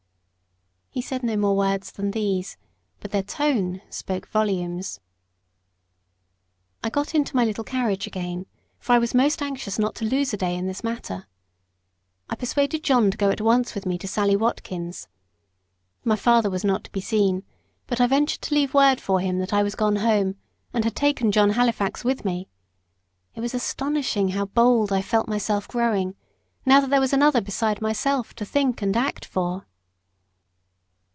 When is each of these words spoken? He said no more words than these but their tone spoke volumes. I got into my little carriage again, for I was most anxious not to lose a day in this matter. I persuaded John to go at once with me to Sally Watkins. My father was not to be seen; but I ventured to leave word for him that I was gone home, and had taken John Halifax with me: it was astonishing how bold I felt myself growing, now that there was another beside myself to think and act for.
He 0.93 1.01
said 1.01 1.23
no 1.23 1.37
more 1.37 1.55
words 1.55 1.89
than 1.89 2.11
these 2.11 2.57
but 2.99 3.11
their 3.11 3.23
tone 3.23 3.81
spoke 3.89 4.27
volumes. 4.27 4.99
I 6.83 6.89
got 6.89 7.15
into 7.15 7.33
my 7.33 7.45
little 7.45 7.63
carriage 7.63 8.07
again, 8.07 8.45
for 8.77 8.91
I 8.91 8.97
was 8.97 9.13
most 9.13 9.41
anxious 9.41 9.79
not 9.79 9.95
to 9.95 10.05
lose 10.05 10.33
a 10.33 10.37
day 10.37 10.53
in 10.53 10.67
this 10.67 10.83
matter. 10.83 11.27
I 12.29 12.35
persuaded 12.35 12.83
John 12.83 13.09
to 13.09 13.15
go 13.17 13.29
at 13.31 13.39
once 13.39 13.73
with 13.73 13.85
me 13.85 13.97
to 13.99 14.07
Sally 14.07 14.35
Watkins. 14.35 15.07
My 16.03 16.17
father 16.17 16.49
was 16.49 16.65
not 16.65 16.83
to 16.83 16.91
be 16.91 16.99
seen; 16.99 17.43
but 17.87 18.01
I 18.01 18.07
ventured 18.07 18.41
to 18.41 18.53
leave 18.53 18.73
word 18.73 18.99
for 18.99 19.21
him 19.21 19.39
that 19.39 19.53
I 19.53 19.63
was 19.63 19.75
gone 19.75 19.95
home, 19.95 20.35
and 20.73 20.83
had 20.83 20.97
taken 20.97 21.31
John 21.31 21.51
Halifax 21.51 22.03
with 22.03 22.25
me: 22.25 22.49
it 23.33 23.39
was 23.39 23.53
astonishing 23.53 24.29
how 24.31 24.47
bold 24.47 24.91
I 24.91 25.01
felt 25.01 25.29
myself 25.29 25.69
growing, 25.69 26.15
now 26.65 26.81
that 26.81 26.89
there 26.89 26.99
was 26.99 27.13
another 27.13 27.39
beside 27.39 27.81
myself 27.81 28.33
to 28.35 28.43
think 28.45 28.81
and 28.81 28.97
act 28.97 29.23
for. 29.23 29.65